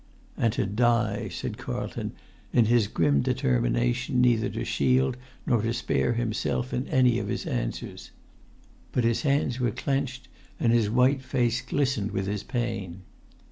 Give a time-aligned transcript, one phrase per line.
[0.35, 2.13] "And to die!" said Carlton,
[2.51, 7.45] in his grim determination neither to shield nor to spare himself in any of his
[7.45, 8.09] answers.
[8.93, 10.27] But his hands were clenched,
[10.59, 13.03] and his white face glistened with his pain.